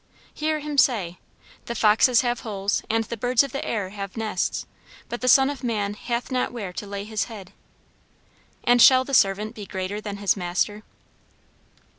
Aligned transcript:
Hear 0.33 0.61
Him 0.61 0.79
say, 0.79 1.19
'The 1.65 1.75
foxes 1.75 2.21
have 2.21 2.39
holes, 2.39 2.81
and 2.89 3.03
the 3.03 3.15
birds 3.17 3.43
of 3.43 3.51
the 3.51 3.63
air 3.63 3.89
have 3.91 4.17
nests, 4.17 4.65
but 5.09 5.21
the 5.21 5.27
Son 5.27 5.47
of 5.47 5.63
Man 5.63 5.93
hath 5.93 6.31
not 6.31 6.51
where 6.51 6.73
to 6.73 6.87
lay 6.87 7.03
his 7.03 7.25
head.' 7.25 7.53
And 8.63 8.81
shall 8.81 9.03
the 9.03 9.13
servant 9.13 9.53
be 9.53 9.67
greater 9.67 10.01
than 10.01 10.17
his 10.17 10.35
Master?" 10.35 10.81